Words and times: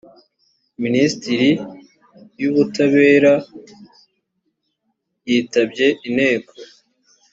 minisiteri 0.83 1.49
y’ubutabera 2.41 3.33
yitabye 5.29 5.87
inteko 6.07 6.53